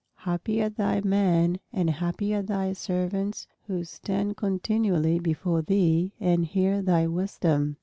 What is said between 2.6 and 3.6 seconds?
servants